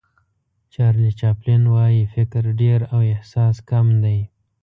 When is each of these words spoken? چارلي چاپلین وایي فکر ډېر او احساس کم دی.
چارلي 0.73 1.11
چاپلین 1.19 1.63
وایي 1.73 2.03
فکر 2.13 2.43
ډېر 2.61 2.79
او 2.93 2.99
احساس 3.13 3.55
کم 3.69 3.87
دی. 4.03 4.19